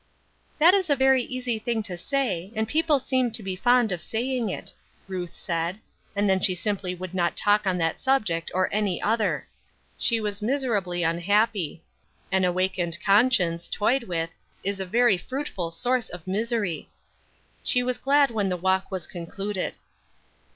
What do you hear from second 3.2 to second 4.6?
to be fond of saying